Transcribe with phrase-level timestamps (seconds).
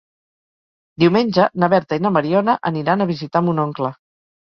[1.03, 3.97] Diumenge na Berta i na Mariona aniran a visitar mon oncle.